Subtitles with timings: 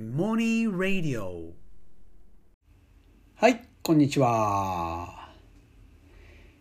[0.00, 1.52] モニーラディオ
[3.34, 5.28] はい、こんにちは。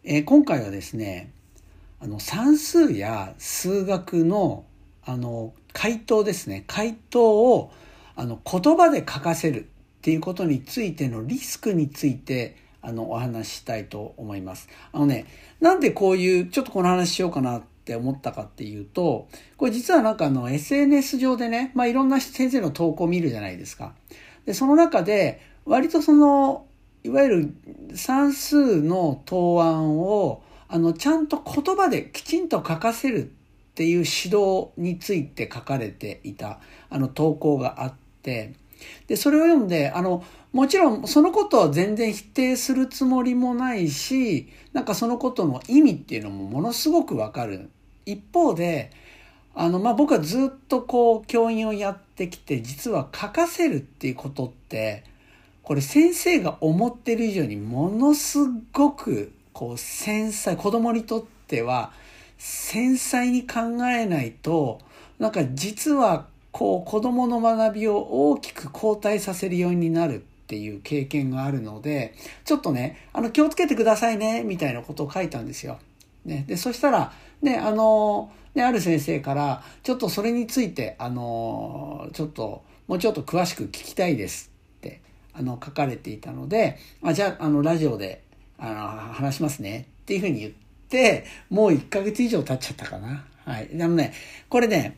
[0.04, 1.32] えー今回はですね、
[2.02, 4.66] あの算数や数学の
[5.06, 7.72] あの回答ですね、回答を
[8.18, 9.66] あの言葉で書かせるっ
[10.02, 14.68] ていうことについてのリスクについてあのお話ししたいと思います。
[14.92, 15.26] あのね、
[15.62, 19.28] なんでこういうちょっとこの話しようかなって思ったかっていうと、
[19.58, 23.94] これ実はなんかあの SNS 上でね、まあいろんな先生の投稿を見るじゃないですか。
[24.46, 26.68] で、その中で割とその
[27.04, 33.24] いわゆる算数の答案をあのちゃんと言葉できちんと書かせる
[33.72, 38.54] っていう指導について書かれていたあの投稿があって
[39.08, 47.70] でそれを読んであのもちろんそのことは全然否定するつもりもないしなんかそのことの意味っていうのもものすごくわかる。
[48.06, 48.92] 一方で
[49.54, 55.04] あの、まあ、僕はずっとこう教員をやってきて実は書かせるっていうことって
[55.64, 58.40] これ先生が思ってる以上にものす
[58.74, 61.92] ごくこう繊細子供にとっては
[62.38, 64.80] 繊細に考えないと
[65.20, 72.14] なんか実はこう子供の学びを大きく後退させるようになるっていう経験があるので
[72.44, 75.80] ちょっとねあの気をつけてくださいねみたいなことを書いたんですよ。
[76.26, 85.02] ね、でそしたらねあのねある先生からちょっとそれについてあのちょっともうちょっと詳しく聞きたいですって
[85.34, 88.22] あの書かれていたのであじゃああのラジオで
[88.60, 88.70] あ
[89.08, 90.52] の話しますねっていうふうに言っ
[90.90, 93.26] てもう1ヶ月以上経っちゃったかな。
[93.46, 94.14] はい、あのね
[94.50, 94.98] これね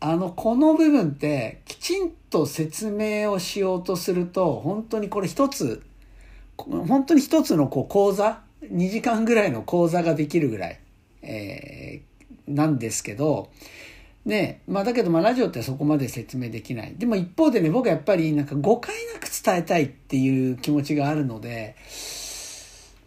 [0.00, 5.82] あのこの部分ってきちんと説明をしようとすると本当にこれ一つ
[6.56, 10.80] 本当に一つのこう講座2時間ぐらいの講座ができるぐらい、
[11.22, 12.16] えー
[12.48, 13.50] なんですけど
[14.24, 16.94] ねまあだけどまあラジオってそこまで説明できない。
[16.96, 21.76] でも一方でね僕はやっぱりなんか誤解なく伝えたいっていう気持ちがあるので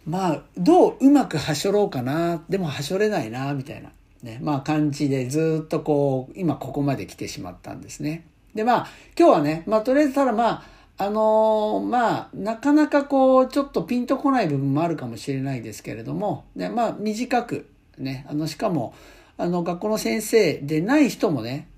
[0.06, 2.42] まあどううまくはしょろうかな。
[2.48, 3.90] でもはしょれないなみたいな。
[4.22, 8.88] ねまあ感じでずっとこう今ここまで来てしまったんですねでまあ
[9.18, 10.62] 今日はねまあとりあえずただまあ
[10.98, 18.94] あのーまあなかなかこうちょっとピンとこない部分もあるかもしれないですけれども、ね、まあ短くねあのしかも
[19.38, 21.68] あの学校の先生でない人もね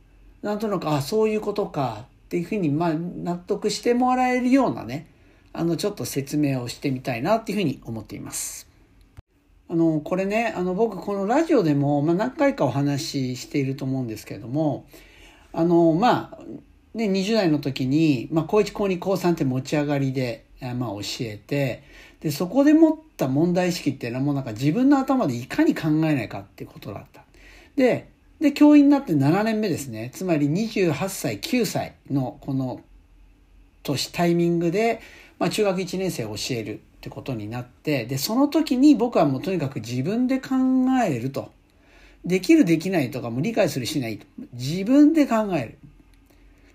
[0.42, 5.06] なんとなくあそういうことかっていうふうにまあ納得してもらえるようなね
[5.52, 8.71] あのちょっと説明をしてみたいなっていうふうに思っています。
[9.72, 14.84] あのこれねあの僕このラジオでも、まあ、何回かお話ししていると思うんですけれども
[15.54, 16.38] あのまあ
[16.92, 20.44] ね20代の時に、まあ、高1高2高3って持ち上がりで、
[20.76, 21.84] まあ、教えて
[22.20, 27.24] でそこで持った問題意識っていうのはもうなんか自分の頭でいかに考えないかっていうことだった。
[27.76, 32.82] でで教員になって7年目ですねつまり28歳9歳のこの
[33.82, 35.00] 年タイミングで、
[35.38, 40.50] まあ、中学1年生を教えるってことになってでその時に僕はもうとにかく自分で考
[41.04, 41.50] えると。
[42.24, 44.18] できるできないとかも理解するしない。
[44.18, 45.78] と自分で考える。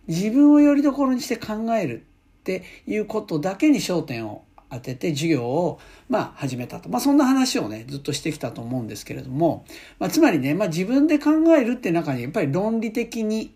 [0.07, 2.03] 自分をよりどころにして考えるっ
[2.43, 5.79] ていうことだけに焦点を当てて授業を
[6.09, 6.89] まあ始めたと。
[6.89, 9.63] まあそんな話をね、ずっとしてきたと思うんですけれども、
[9.99, 13.53] まあつまりね、まあ自分で考えるって中にやっぱり論理的に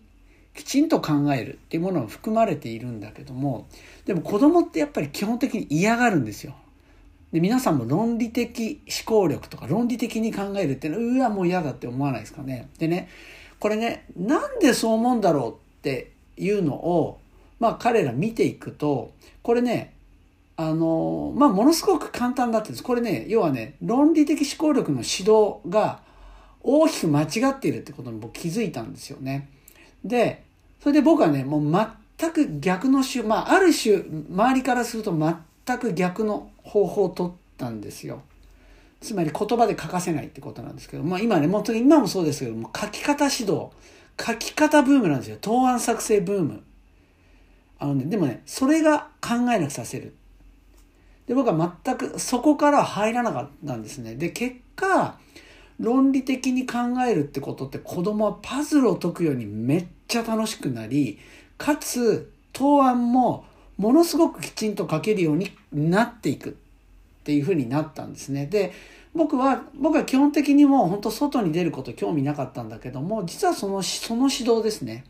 [0.54, 3.66] きちんと考えるっていうものが含まれているんだけども、
[4.06, 6.54] でも子供ってやっぱり基本的に嫌がるんですよ。
[7.32, 12.68] で皆さんも論理的思考力とか論理的に考えるっていうのはうわもう嫌だって思わないですかね。
[12.78, 13.08] でね
[13.58, 17.18] これねなんでそう思うんだろうっていうのを
[17.58, 19.12] まあ彼ら見ていくと
[19.42, 19.94] これね
[20.56, 26.00] あのまあものすごく簡単だってですこれね要はね論理的思考力の指導が
[26.62, 29.48] 大きく間違っているってことに僕気づいたんですよね。
[30.04, 30.42] で
[30.80, 31.88] それで僕はねもう
[32.18, 38.22] 全く逆の種まあある種周りからすると全全く逆の方法を取ったんですよ。
[39.00, 43.68] つまり言葉で書かせないってことなんですけど、まあ今ね、もう今もそうですけども、書き方指導、
[44.20, 45.38] 書き方ブームなんですよ。
[45.40, 46.62] 答案作成ブーム。
[47.78, 50.14] あのね、でもね、それが考えなくさせる。
[51.26, 54.14] で、僕は全くそこから入らなかったんですね。
[54.14, 55.18] で、結果、
[55.80, 61.18] 論理的に考えるってことって子供はパズルを解くようにめっちゃ楽しくなり、
[61.58, 63.44] かつ答案も
[63.82, 66.52] ものすごくきちんと書けるようになっていくっ
[67.24, 68.46] ていうふうになったんですね。
[68.46, 68.72] で、
[69.12, 75.04] 僕は、僕は基本的にもう本当外に出ること興味なかったんだけども、実はその、その指導ですね。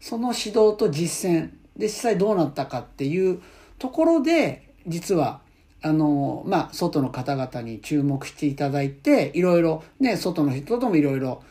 [0.00, 3.42] その指導と実践で実際どうなったかっていう
[3.78, 5.40] ところで、実は、
[5.82, 11.42] あの、まあ、外の方々に注目していただいて、いろいろね、外の人ともいろいろ、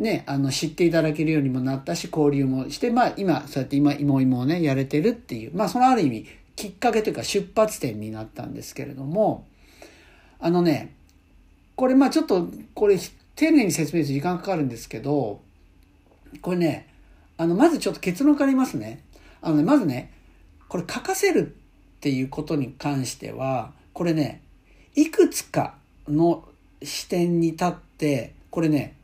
[0.00, 6.26] ね、あの知っていただけるようにもなったし交流もして、まあ、今そうやって今芋芋をねやれてるっていうまあそのある意味
[6.56, 9.46] きっかけというか出発点になったんですけれども
[10.38, 10.94] あのね
[11.76, 12.98] これまあちょっとこれ
[13.36, 15.42] 丁寧に説明する時間かかるんですけど
[16.40, 16.88] これね
[17.36, 19.02] あのまずちょっと結論から言いますね。
[19.42, 20.12] あのねまずね
[20.68, 24.40] これ書かせるっていうことに関してはこれね
[24.94, 25.74] いくつか
[26.08, 26.44] の
[26.82, 28.96] 視点に立ってこれね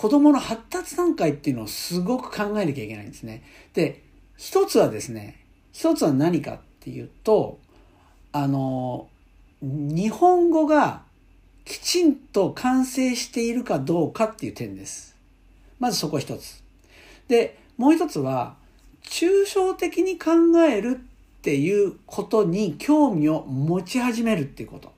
[0.00, 3.42] 子供の発達段階っていうのをすごく考えなきゃいけないんですね。
[3.74, 4.02] で
[4.38, 7.58] 一つはですね一つは何かっていうと
[8.32, 9.08] あの
[9.60, 11.02] 日本語が
[11.66, 15.18] きちんと完成しているかどうかっていう点です。
[15.78, 16.62] まずそこ一つ。
[17.28, 18.56] で、もう一つは、
[19.02, 20.30] 抽象的に考
[20.66, 24.92] えるっていうことに興味を持ち始めるっていうこと。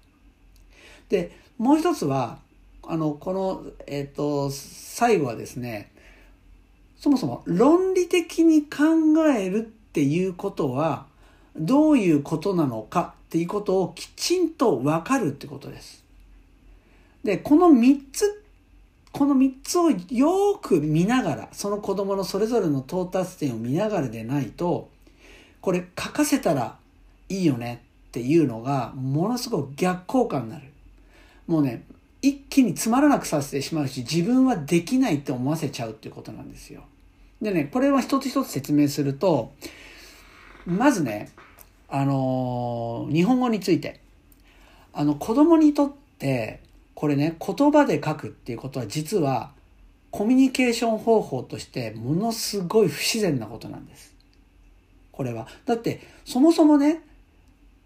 [1.09, 2.39] で、もう一つは、
[2.85, 5.93] あの、この、えっ、ー、と、最後はですね、
[6.97, 8.79] そもそも論理的に考
[9.37, 11.07] えるっていうことは、
[11.57, 16.05] どういうことなのかっていうことをきちんとわかるってことです。
[17.25, 18.45] で、この3つ、
[19.13, 24.89] この3つをよく見ながら、その子供のそれぞれの到達点を見ながらでないと、
[25.61, 26.77] これ書かせたら
[27.29, 30.67] いいよねっていうのが、ものすごく逆効果になる。
[31.47, 31.85] もうね、
[32.23, 36.85] 一気につまらなくさせてしまうし、自分はできないって思わせちゃうっていうことなんですよ。
[37.43, 39.53] でね、これは一つ一つ説明すると、
[40.65, 41.31] まずね、
[41.89, 44.01] あのー、日本語について。
[44.95, 46.61] あの、子供にとって、
[46.95, 49.53] これね、言葉で書くっていうことは実は
[50.13, 54.15] コミュニケーション方法としてものすごい不自然なことなんです。
[55.11, 55.49] これは。
[55.65, 57.01] だってそもそもね、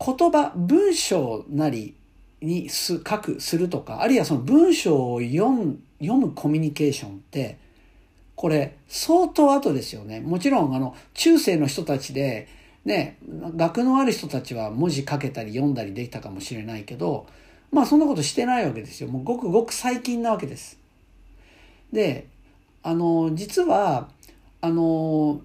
[0.05, 1.95] 言葉、文章なり
[2.47, 7.59] にす書く、するとか、あるいはその文章を読む、読むコミュニケーションって、
[8.35, 10.21] これ相当後ですよね。
[10.21, 12.49] もちろんあの中世の人たちで
[12.85, 13.19] ね、
[13.57, 17.27] 学のある人たちは文字書けたり読んだりできたかもしれないけど、
[17.73, 19.09] まあそんなことしてないわけですよ。
[19.09, 20.79] もうごくごく最近なわけです。
[21.93, 22.29] で、
[22.85, 24.09] あの、実は、
[24.61, 25.41] あの、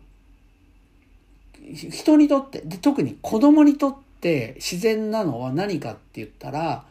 [1.73, 6.85] 人にとって、で特に子供にとって自然なのは何かって言ったら、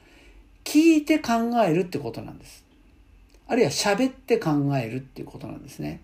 [0.64, 1.32] 聞いて考
[1.66, 2.64] えるってことなんです。
[3.48, 6.00] あるいは喋って考えるっていうことなんですね。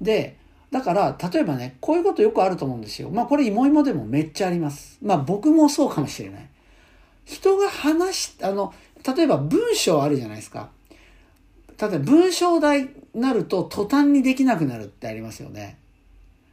[0.00, 0.36] で、
[0.72, 3.10] だから、例えばね、こういうことよくあると思うんですよ。
[3.10, 4.98] まあこれ、いもいもでもめっちゃあります。
[5.02, 6.48] まあ僕もそうかもしれない。
[7.24, 8.74] 人が話し、あの、
[9.16, 10.70] 例えば文章あるじゃないですか。
[11.78, 15.76] 例えば文章題になると途端にできなくなるってありますよね。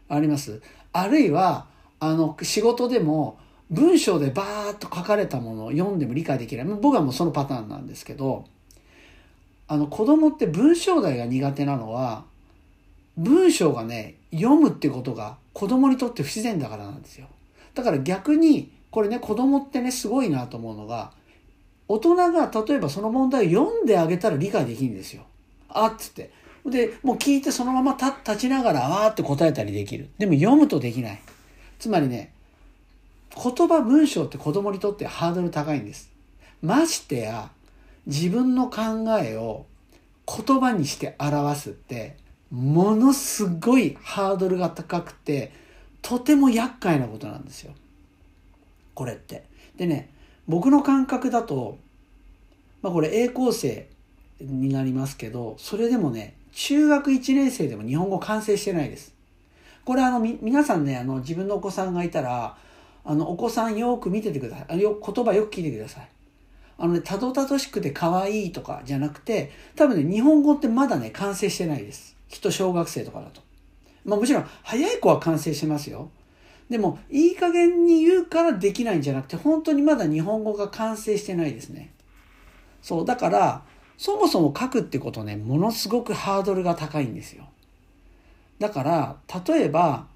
[0.10, 0.62] あります。
[0.92, 1.68] あるいは、
[2.00, 3.38] あの、仕事でも
[3.70, 6.66] 文章でバーッと書かれたものを読んでも理解できない。
[6.66, 8.46] 僕はもうそのパターンなんですけど、
[9.68, 12.26] あの子供って文章題が苦手なのは、
[13.18, 17.28] 文章がね、読むってことが子供にとって不自然だからなんですよ。
[17.76, 21.12] だから逆にこれね、子供ってね、すごいなと思うのが、
[21.88, 25.24] 大人が例えばその問題を読んであげたら理解できるんですよ。
[25.70, 26.32] あっつって。
[26.66, 30.10] で、もう聞いてそのまま立ちながら、あーって答えたりできる。
[30.18, 31.22] でも読むとできない。
[31.78, 32.34] つまりね、
[33.36, 36.12] 言葉文章って子供にとってハードル高いんです。
[36.62, 37.52] ましてや、
[38.06, 39.66] 自分の考えを
[40.26, 42.18] 言葉にして表すって、
[42.52, 45.52] ものすごいハードルが高くて、
[46.02, 47.74] とても厄介なことなんですよ。
[48.96, 49.44] これって。
[49.78, 50.10] でね、
[50.48, 51.78] 僕の感覚だと、
[52.82, 53.88] まあこれ A 構成
[54.42, 59.14] になりますけど、それでもね、中学1年生でも日本語完成してないです。
[59.86, 62.58] これあの、み、皆さんね、あの、自分のお子さんがいたら、
[63.04, 64.66] あの、お子さんよく見ててください。
[64.70, 66.10] あよ言葉よく聞いてください。
[66.78, 72.16] あのね、たどたどしくて可愛いとかじゃなくて、多分ね、日本語ってまだね、完成してないです。
[72.30, 73.42] きっと小学生とかだと。
[74.06, 76.10] まあもちろん、早い子は完成してますよ。
[76.70, 81.94] でも、いい加減に言うからできないんじゃなくて、本当にまだ日本語が完成してないですね。
[82.82, 83.64] そう、だから、
[83.98, 87.50] そもそも書くってことね、ものすごくハードルが高いんですよ。
[88.60, 90.08] だから、例えば、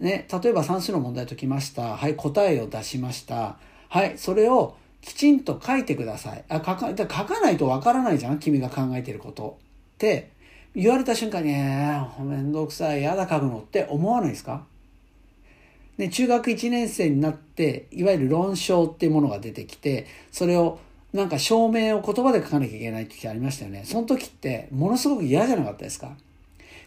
[0.00, 1.96] ね、例えば算数の問題解きました。
[1.96, 3.58] はい、答えを出しました。
[3.88, 6.44] はい、それをきちんと書いてください。
[6.48, 9.58] あ、書か、書かないとわからないじゃん君が考えてること。
[9.94, 10.30] って
[10.74, 14.64] 言われた瞬間に、えー、めんどくさい、やだ書くのって思わないですか？
[15.98, 20.78] で、中学1年生になって、いわゆる論証っていうものが出てきて、それを
[21.12, 23.82] なんか証明を言葉で書かなきゃいけない時ありましたよね。
[23.84, 26.16] その時ってものすごく嫌じゃなかったですか？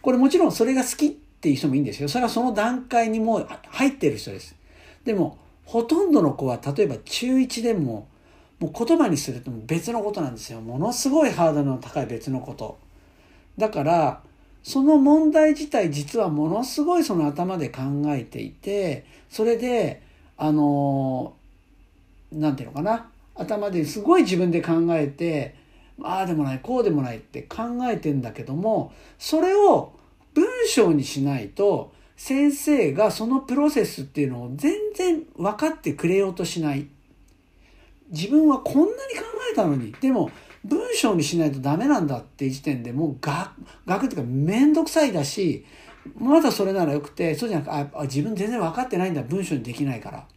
[0.02, 2.08] これもちろんそれが好きっていう人もいいんですよ。
[2.08, 4.56] それはその段階にもう入ってる人です。
[5.04, 8.08] でも、ほとんどの子は例えば中1でも、
[8.60, 10.62] もう言葉にすると別のことなんですよ。
[10.62, 12.78] ものすごいハードルの高い別のこと。
[13.58, 14.24] だから、
[14.64, 20.02] その問題自体実はものすごいその頭で考えていてそれで
[20.38, 21.34] あの
[22.32, 25.56] なんていうのかな頭ですごい自分で考えて
[26.02, 29.92] ああでもないこうでもないって考えてんだけどもそれを
[30.34, 36.88] 文章にしないと先生がそのプロセスっていうのを全然分かってくれようとしない。
[38.10, 38.96] 自分はこんなに考
[39.52, 39.94] えたのに。
[40.00, 40.30] でも
[40.64, 43.52] 文章にしないとダメなんだっていう時点でもう学
[43.86, 45.66] 学っていうか面倒くさいだし
[46.18, 49.24] まだそれならよくてそうじゃなくああ自分全然分かってないんだ。
[49.24, 50.28] 文章にできないから。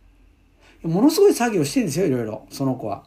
[0.82, 2.46] ものすごい作業してるんですよいろいろ。
[2.50, 3.04] その子は。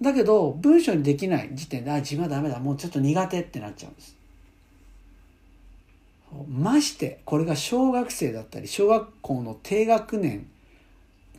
[0.00, 2.58] だけど文章にできない時点であ自分はダメだ。
[2.58, 4.16] もうちょっと苦手ってなっちゃうんです。
[6.48, 10.46] ましてこれが小学生だったり小学校の低学年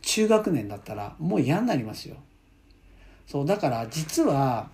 [0.02, 2.16] 中学年だったらもう嫌になりますよ。
[3.26, 4.68] そうだから実は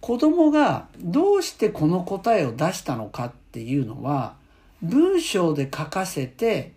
[0.00, 4.34] 子供がどうしてこの答えを出したのかっていうのは
[4.82, 6.72] 文章で書かせて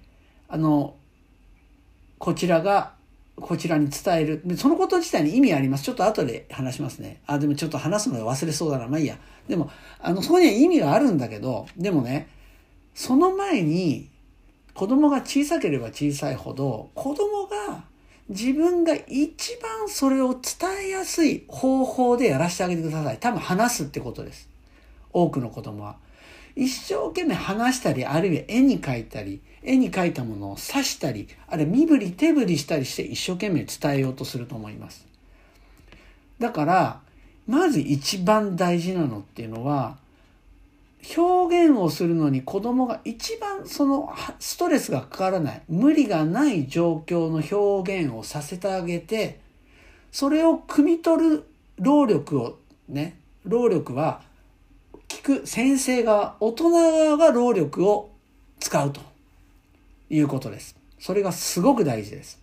[0.48, 0.96] あの
[2.18, 2.94] こちらが
[3.36, 4.58] こちらに伝える。
[4.58, 5.84] そのこと自体に意味あります。
[5.84, 7.20] ちょっと後で話しますね。
[7.28, 8.88] あでもちょっと話すので忘れそうだな。
[8.88, 9.18] まあいいや。
[9.50, 9.70] でも
[10.00, 12.30] あのそこには意味があるんだけどでもね
[12.96, 14.10] その前に
[14.74, 17.84] 子供が小さければ小さいほど子供が
[18.30, 23.18] 自分が一番それを伝えやすい方法でやらせてあげてください。
[23.20, 24.50] 多分話すってことです。
[25.14, 25.98] 多くの子供は。
[26.56, 35.06] 一生懸命話したり、あるいは絵に描いたり、絵に描いたものを刺したり、あるいは身振り手振りしたりして一生懸命伝えようとすると思います。
[36.40, 37.02] だから、
[37.46, 39.98] まず一番大事なのっていうのは、
[41.16, 49.40] 表現をするのに子供が一番そのストレスがかからない無理がない状況の表現をさせてあげて
[50.12, 51.44] それを汲み取る
[51.78, 52.58] 労力を
[52.90, 54.22] ね労力は
[55.08, 58.12] 聞く先生が大人側が労力を
[58.60, 59.02] 使うと
[60.10, 60.76] いうことです。
[61.00, 62.40] それがすごく大事です。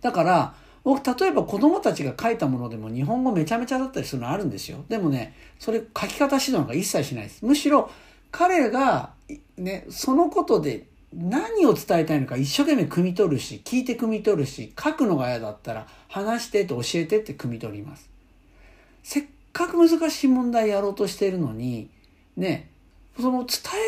[0.00, 4.84] だから僕、例えば子供たちが書いたものでも日本語めちゃめちゃだったりするのあるんですよ。
[4.88, 7.44] でもね、それ書き方指導なんか一切しないです。
[7.44, 7.90] むしろ
[8.30, 9.10] 彼が、
[9.56, 18.10] ね、そのことで何を伝えたいのか一生懸命汲み取るし、聞いて汲み取るし、書くのが嫌だったら話してと教えてって汲み取ります。
[19.02, 21.88] せっかく難しい問題やろうとしているのに、
[22.36, 22.68] ね、
[23.18, 23.46] その伝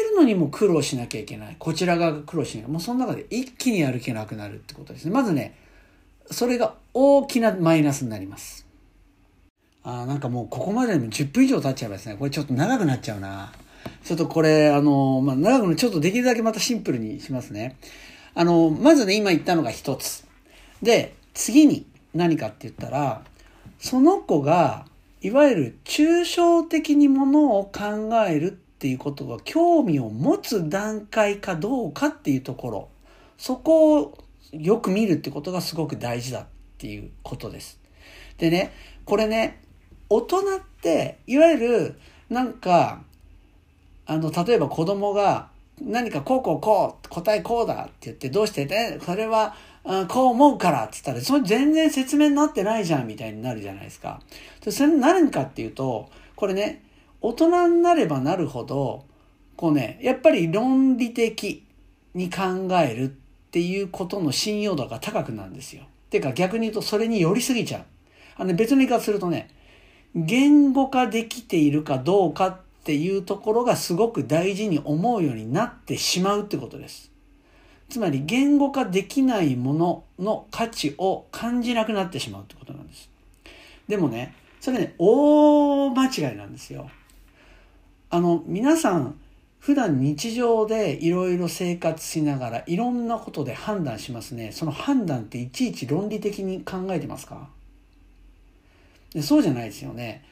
[0.09, 1.57] えるのにも苦労しなきゃいけない。
[1.59, 2.69] こちら側が苦労しない。
[2.69, 5.11] もうその中で一気にやる気なくなるってことですね。
[5.11, 5.57] まずね、
[6.30, 8.66] それが大きなマイナスになります。
[9.83, 12.16] あなんかもうここまでも10分以上経っちゃいますね。
[12.16, 13.52] これちょっと長くなっちゃうな。
[14.04, 17.76] ちょっとこれ、あの、まあ、長くちょっとできるだけまたシンプルにしますね。
[18.35, 20.26] あの、まずね、今言ったのが一つ。
[20.83, 23.23] で、次に何かって言ったら、
[23.78, 24.87] その子が、
[25.23, 32.88] いわゆる抽象的にものを考えるっていうことが興味を持つ段階かどうかっていうところ。
[33.38, 34.18] そこを
[34.61, 36.47] よく見るってことがすごく大事だっ
[36.79, 37.81] ていうことです。
[38.39, 38.73] でね、
[39.05, 39.63] これね、
[40.09, 40.43] 大人っ
[40.83, 43.03] て、いわゆる、なんか、
[44.07, 45.49] あの、例えば子供が
[45.81, 49.55] 何かこうこうこう、答えこうだって言って、どうしてね、それは、
[50.09, 54.21] こう思うからって言ったら、それ全然説明になってないじゃんみたいになるじゃないですか。
[54.69, 56.83] それになるんかっていうと、これね、
[57.21, 59.05] 大人になればなるほど、
[59.57, 61.65] こうね、やっぱり論理的
[62.15, 65.85] に考えるっていうことの信用度が高くなるんですよ。
[66.11, 67.83] てか逆に言うとそれに寄りすぎちゃう。
[68.37, 69.50] あの、別の言い方するとね、
[70.15, 77.11] 言語化できているかどうかっていうところがすごく大事に思うようになってしまうってことです。
[77.88, 83.09] つまり言語化できないものの価値を感じなくなってしまうってことなんです。
[83.88, 86.91] でもね、それね、大間違いなんですよ。
[88.11, 89.21] あの、皆さん、
[89.66, 94.52] 普段日常でいろいろ生活しながらいろんなことで判断しますね。
[94.52, 97.49] その判断っていちいち論理的に考えてますか？
[99.12, 100.25] でそうじゃないですよね。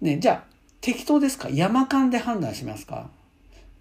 [0.00, 1.50] ね、じゃあ適当ですか？
[1.50, 3.10] 山間で判断しますか？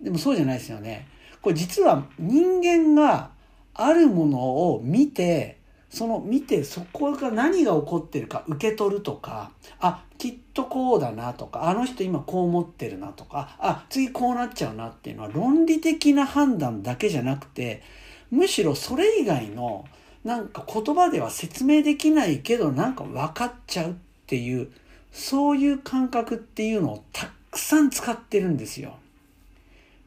[0.01, 1.07] でもそうじゃないですよね。
[1.41, 3.29] これ実は人間が
[3.73, 5.57] あるものを見て
[5.91, 17.83] その見てそこが何が起こってるか受け取るとかあきっとこうだなとかあの人今こう思ってるなとかあ次こうなっちゃうなっていうのは論理的な判断だけじゃなくて
[18.31, 19.85] むしろそれ以外の
[20.23, 23.93] なんか言葉では説明できないけどなんか分かっちゃうっ
[24.27, 24.71] ていう
[25.11, 28.95] そういう感覚っていうのをたくさん使ってるんですよ。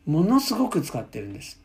[0.07, 1.61] ものすごく使ってるんです。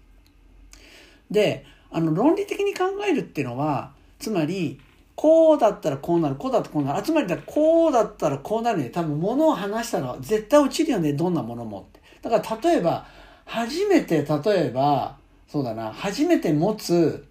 [1.31, 4.79] で、あの論理的に考えるっていうのはつまり、
[5.15, 6.99] こうだったらこうなる、こうだったらこうなる。
[6.99, 8.89] あつまりだ、こうだったらこうなるね。
[8.89, 11.99] 多分物を話したら絶対落ちるよね、どんなものもって。
[12.21, 13.05] だから例えば、
[13.45, 17.25] 初めて例えば、そうだな、初めて持つ、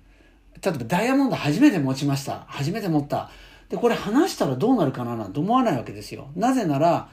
[0.63, 2.45] 例えばダイヤモンド初めて持ちました。
[2.49, 3.31] 初めて持った。
[3.69, 6.29] で、これ話したらどうなるかななんて思わないわけですよ。
[6.35, 7.09] なぜなら、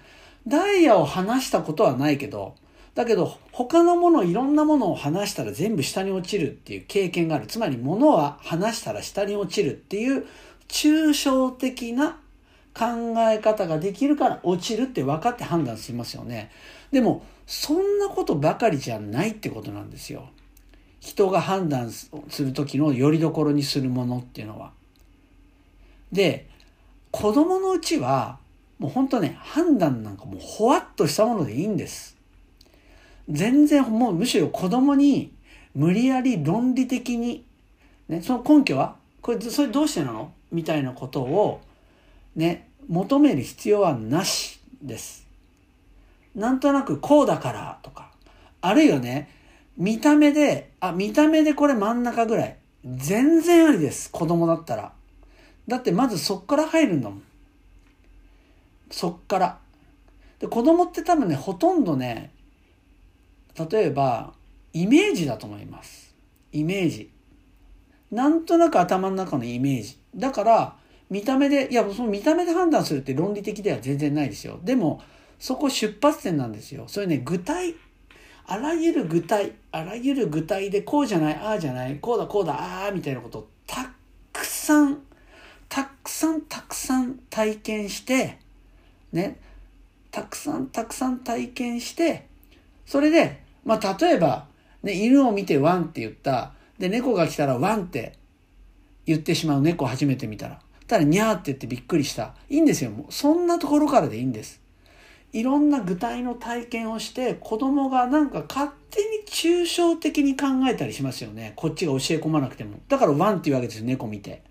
[0.47, 2.55] ダイヤを話したことはないけど、
[2.95, 7.47] だけど他のもの、いろんなものを話したら全部下に落ちるっていう経験がある。
[7.47, 10.25] つまり物は話したら下に落ちるっていう
[10.67, 12.17] 抽象的な
[12.73, 16.51] 考え方ができるから落ちるって分かって判断しますよね。
[16.91, 20.29] でも、そんなことばかりじゃないってことなんですよ。
[20.99, 22.09] 人が判断す
[22.39, 24.71] る時の拠り所にするものっていうのは。
[26.11, 26.47] で、
[27.11, 28.39] 子供のうちは、
[28.79, 32.14] もう本当ね、判断なんかもうほわっとしたものでいいんです。
[33.29, 35.33] 全然もうむしろ子供に
[35.73, 37.45] 無理やり論理的に、
[38.07, 40.31] ね、その根拠はこれ、それどうしてなの？
[40.51, 41.61] みたいなことを
[42.35, 45.25] ね、求める必要はなしです。
[46.35, 48.11] なんとなくこうだからとか、
[48.61, 49.29] あるいはね、
[49.77, 52.57] 見た目で、あ、見た目でこれ真ん中ぐらい。
[52.85, 54.11] 全然ありです。
[54.11, 54.93] 子供だったら。
[55.67, 57.23] だってまずそっから入るんだもん。
[58.91, 59.57] そっから。
[60.37, 62.31] で、子供って多分ね、ほとんどね、
[63.57, 64.33] 例えば、
[64.73, 66.13] イメージだと思います。
[66.51, 67.11] イメージ。
[68.11, 69.97] なんとなく頭の中のイメージ。
[70.15, 70.75] だから、
[71.09, 74.59] 見た目で、いや、その見た目で判断するって論理的では全然ないですよ。
[74.63, 75.01] でも、
[75.39, 76.85] そこ出発点なんですよ。
[76.87, 77.75] それね、具体、
[78.47, 83.91] あらゆる具体、あらゆる具体でこうじゃない、ああじゃない、こうだ、こうだ、ああ、みたいなことをた
[84.33, 85.01] くさん、
[85.69, 88.39] たくさん、たくさん体験して、
[89.11, 89.39] ね、
[90.11, 92.27] たくさん、たくさん体験して、
[92.85, 94.47] それで、まあ、例えば、
[94.83, 96.53] ね、犬を見てワンって言った。
[96.79, 98.17] で、猫が来たらワンって
[99.05, 100.59] 言ってしまう猫初めて見たら。
[100.87, 102.35] ただ、にゃーって言ってびっくりした。
[102.49, 102.91] いいんですよ。
[102.91, 104.61] もう、そんなところからでいいんです。
[105.35, 111.51] いろんな具体の体験をして子供がなんか勝手に抽象的に考えたりしますよね。
[111.57, 112.79] こっちが教え込まなくても。
[112.87, 114.43] だからワンっていうわけですよ、猫見て。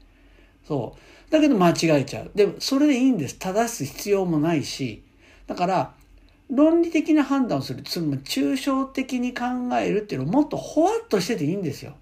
[0.68, 1.30] そう。
[1.30, 2.30] だけど間違えちゃう。
[2.34, 3.38] でそれでいいんです。
[3.38, 5.02] 正す必要もないし。
[5.46, 5.94] だから、
[6.50, 7.82] 論理的な判断をする。
[7.82, 9.44] つまり抽象的に考
[9.80, 11.94] えるっていうのをもっとほわっとしてていいんですよ。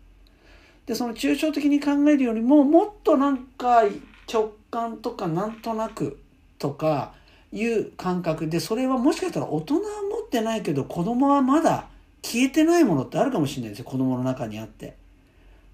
[0.86, 3.84] で、その抽象的に考えるよりももっとなんか
[4.32, 6.18] 直感とかなんとなく
[6.58, 7.14] とか、
[7.52, 11.86] いう感覚で、それはもしかしたら大人は持ってないけど、子供はまだ
[12.22, 13.84] 消えてないものってあるかもしれないですよ。
[13.84, 14.96] 子供の中にあって。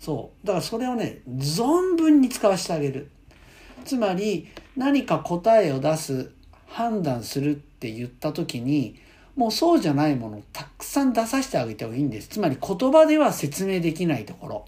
[0.01, 0.47] そう。
[0.47, 3.11] だからそれをね、存分に使わせてあげる。
[3.85, 6.33] つまり、何か答えを出す、
[6.67, 8.99] 判断するって言った時に、
[9.37, 12.29] もうそうじゃないものをたくさん出させてあげた方がいいんです。
[12.29, 14.65] つまり言葉では説明できないところ。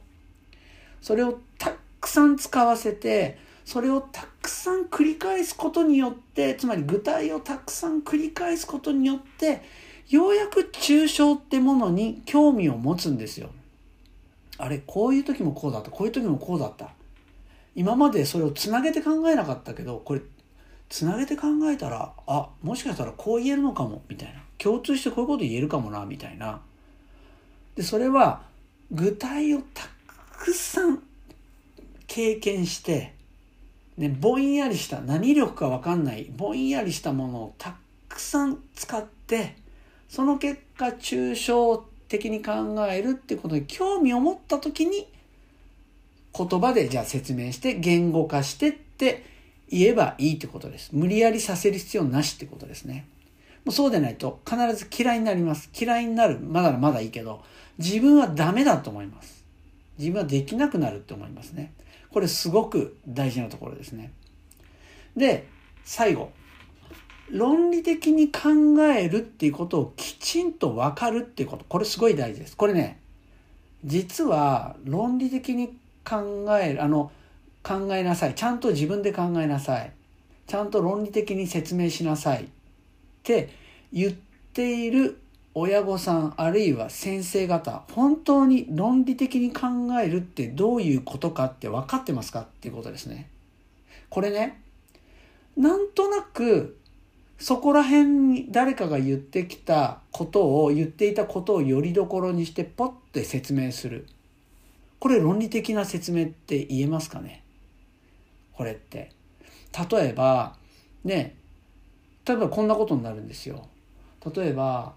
[1.03, 9.63] それをたくさん使わせて、それをたくさん繰り返すことによってつまり具体をたくさん繰り返すことによって
[10.09, 13.51] ようやく抽象ってものに興味を持つんですよ。
[14.59, 16.91] あれこういう時もこうだったこういう時もこうだった
[17.75, 20.21] 今までそれをつなげて考えなかったけどこれ
[20.91, 24.41] つなげて考えたらあもしかしたらこう言えるのかもみたいな。
[24.59, 26.61] 共通してこういうこと言えるかもなみたいな。
[27.75, 28.43] でそれは
[28.91, 29.85] 具体をた
[30.39, 31.03] くさん
[32.07, 33.15] 経験して
[33.97, 37.75] ね、ぼんやりした何力かわかんないぼんやりしたものをた
[38.09, 39.57] くさん使って
[40.09, 42.53] その結果抽象的に考
[42.91, 45.07] えるってことに興味を持った時に
[46.37, 49.25] 言葉でじゃあ説明して言語化してって
[49.71, 50.91] 言えばいいってことです。
[50.93, 53.07] 無理やりさせる必要なしってことですね。
[53.65, 55.71] もうそうでないと必ず嫌いになります。
[55.79, 56.41] 嫌いになる。
[56.41, 57.43] まだまだいいけど、
[57.79, 59.45] 自分はダメだと思います。
[59.99, 61.73] 自分はできなくなるって思いますね。
[62.11, 64.13] これすごく大事なところですね。
[65.17, 65.47] で、
[65.85, 66.33] 最後。
[67.31, 68.51] 論理的に考
[68.93, 71.65] えるっていうことをきちんと分かるっていうこと。
[71.69, 72.57] これすごい大事です。
[72.57, 72.99] これね、
[73.85, 77.13] 実は論理的に考える、あの、
[77.63, 78.35] 考えなさい。
[78.35, 79.93] ちゃんと自分で考えなさい。
[80.47, 82.45] ちゃんと論理的に説明しなさい。
[82.45, 82.47] っ
[83.23, 83.51] て
[83.93, 84.13] 言っ
[84.53, 85.19] ている
[85.55, 89.67] 親御さんあるいは先生方本当に論理的に考
[90.01, 93.29] えるってどういうことかって分かってますかっていうことですね。
[94.09, 94.61] これね
[95.57, 96.79] なんとなく
[97.39, 104.07] そこら辺に誰かが言ってきたことを言っていたことをよりどころにしてポッて説明する。
[104.99, 107.43] これ論理的な説明って言えますかね？
[108.61, 109.11] これって。
[109.91, 110.55] 例えば
[111.03, 111.35] ね
[112.27, 113.67] 例えばこんなことになるんですよ。
[114.37, 114.93] 例えば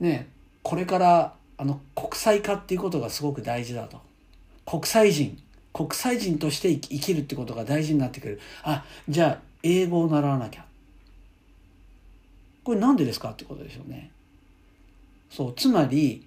[0.00, 0.28] ね、
[0.64, 4.00] これからあの国際化っていうことがすごく大事だと。
[4.66, 5.38] 国際人、
[5.72, 8.40] 国際人として生きるってことが大事になってくる。
[8.64, 10.64] あ、じゃあ英語を習わなきゃ。
[12.64, 14.10] これなんでですかってことですよね。
[15.30, 16.26] そう、つまり、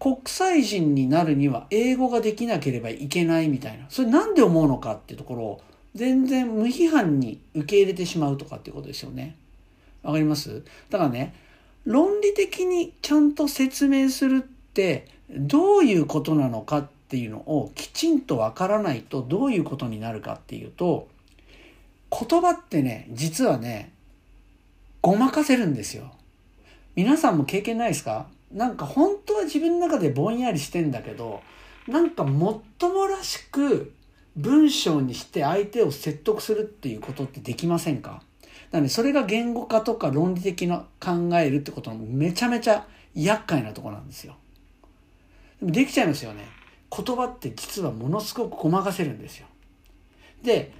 [0.00, 3.86] 国際人になるには英語ができなければいけないみたいな。
[3.88, 5.62] それなんで思うのかってところを
[5.94, 9.36] 全然無批判に受け入れてしまうとかっていうことですよね。
[10.02, 10.62] わかります？
[10.90, 11.34] だからね、
[11.84, 21.08] 論理的にちゃんと説明するってどういうことなのかっていうのをきちんとわからないとどういうことになるかっていうと、
[22.10, 23.92] 言葉ってね、実はね、
[25.02, 26.10] ごまかせるんですよ。
[26.94, 28.26] 皆さんも経験ないですか？
[28.50, 31.42] なんか本当は自分の中でぼんやりしてんだけど、
[31.86, 33.92] なんかもっともらしく
[34.36, 38.22] 文章にして相手を説得するっていうことってできませんか？
[38.70, 44.36] なのでそれが言語化とか論理的な考えるってことのめちゃめちゃ厄介なとこなんですよ。
[45.60, 46.46] でもできちゃいますよね。
[46.94, 49.46] 言葉って実はものすごくごまかせるんですよ。
[50.42, 50.72] で、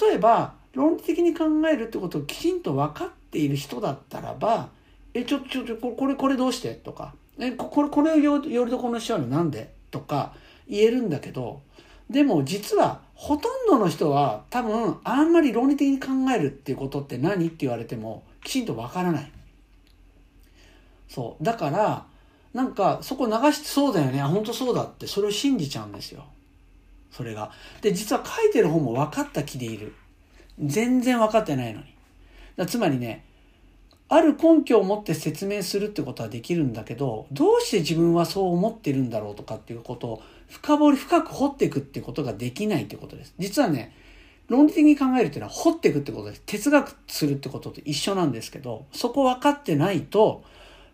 [0.00, 4.68] 例えば論理的に考えるってことをきちんと分かっている人だったらば、
[5.14, 6.74] え、ちょ、ちょ、ちょ、これ、これどうして？
[6.74, 9.26] とか、え、これ、これをよりどこのしようの？
[9.26, 9.72] なんで？
[9.90, 10.34] とか
[10.68, 11.62] 言えるんだけど、
[12.10, 19.32] でも実はほとんどの人は多分あんまり論理的に考えるっていうことって何って言われてもきちんとわからない。
[21.08, 21.44] そう。
[21.44, 22.06] だから、
[22.54, 24.22] なんかそこ流してそうだよね。
[24.22, 26.24] 本当そうだってそれを信じちゃうんですよ。
[27.10, 27.50] それが。
[27.82, 29.94] で、実は書いてる方も分かった気でいる。
[30.58, 31.86] 全然分かってないのに。
[32.56, 33.24] だつまりね、
[34.08, 43.34] ある根拠を持って説明するってことはできるんだけど、どうして自分はそう思ってるんだろうとかっていうことを深掘り深く掘っていくってことができないってことです。
[43.38, 43.94] 実はね、
[44.48, 46.42] 論理的に考えるっていうのは掘っていくってことです。
[46.46, 50.42] 哲学するってことと一緒なんですけど、そこ分かってないと、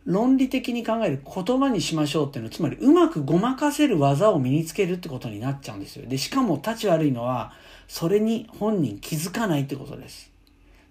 [0.04, 6.06] 論理的に考える言葉にしましょうっていうのは、つまりうまくごまかせる技を身につけるってことになっちゃうんですよ。
[6.06, 7.52] で、しかも立ち悪いのは、
[7.88, 10.30] それに本人気づかないってことです。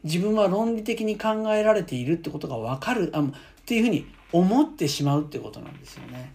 [0.04, 3.26] 自分は論理的に考えられているってことがわかる、あっ
[3.66, 6.34] ていうふうに思ってしまうってことなんですよね。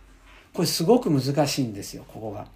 [0.58, 2.48] これすごく難しいんですよ、ここが。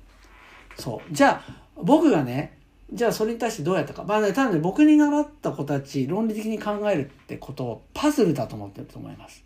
[0.77, 1.15] そう。
[1.15, 2.59] じゃあ、僕がね、
[2.93, 4.03] じゃあそれに対してどうやったか。
[4.03, 9.45] まあね、ただね、僕に習った子たち、論理的に考えるってことをパズルだと思ってると思います。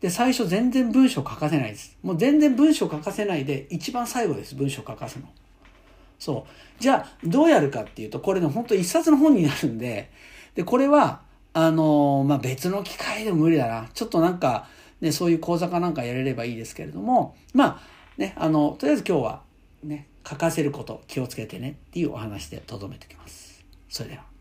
[0.00, 1.96] で、最初全然文章書かせないです。
[2.02, 5.28] もう全然文章書かせないで、一番最後です、文章書かすの。
[6.18, 6.82] そう。
[6.82, 10.10] じゃあ、どうやるかっていうと、これね、本当一冊の本になるんで、
[10.56, 11.20] で、これは、
[11.52, 13.88] あのー、まあ、別の機会でも無理だな。
[13.94, 14.66] ちょっとなんか、
[15.02, 19.42] ね、そういう講座かなんかやれればいいですけれども、まあ、ね、あの、とりあえず今日は、
[19.82, 23.64] ね、書かせること気をつけてねっていうお話でとどめておきます。
[23.88, 24.31] それでは。